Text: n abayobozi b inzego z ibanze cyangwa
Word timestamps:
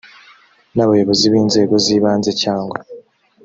n 0.75 0.77
abayobozi 0.85 1.25
b 1.31 1.33
inzego 1.41 1.75
z 1.83 1.85
ibanze 1.95 2.31
cyangwa 2.43 2.77